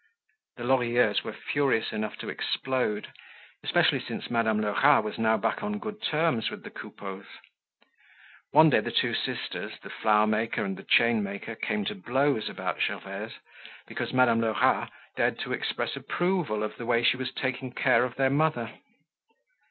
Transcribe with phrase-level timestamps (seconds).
[0.57, 3.09] The Lorilleux were furious enough to explode,
[3.63, 7.27] especially since Madame Lerat was now back on good terms with the Coupeaus.
[8.49, 12.81] One day the two sisters, the flower maker and the chainmaker came to blows about
[12.81, 13.33] Gervaise
[13.85, 18.15] because Madame Lerat dared to express approval of the way she was taking care of
[18.15, 18.71] their mother.